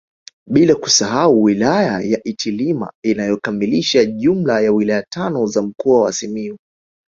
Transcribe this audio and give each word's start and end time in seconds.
Bila 0.49 0.75
kusahau 0.75 1.41
wilaya 1.43 2.01
ya 2.01 2.23
Itilima 2.23 2.91
inayokamilisha 3.03 4.05
jumla 4.05 4.61
ya 4.61 4.71
wilaya 4.71 5.05
tano 5.09 5.45
za 5.45 5.61
mkoa 5.61 6.01
wa 6.01 6.13
Simiyu 6.13 6.57